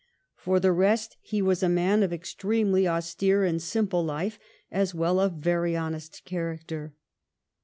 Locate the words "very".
5.37-5.77